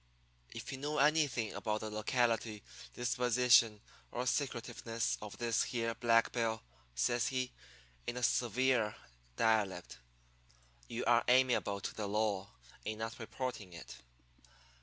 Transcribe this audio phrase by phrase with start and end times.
[0.55, 2.63] "'If you know anything about the locality,
[2.95, 3.79] disposition,
[4.11, 6.63] or secretiveness of this here Black Bill,'
[6.95, 7.51] says he,
[8.07, 8.95] in a severe
[9.37, 9.99] dialect,
[10.87, 12.49] 'you are amiable to the law
[12.83, 13.97] in not reporting it.'